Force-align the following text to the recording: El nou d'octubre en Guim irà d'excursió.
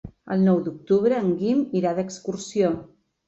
El 0.35 0.39
nou 0.45 0.61
d'octubre 0.67 1.19
en 1.25 1.29
Guim 1.41 1.61
irà 1.81 1.93
d'excursió. 1.99 2.73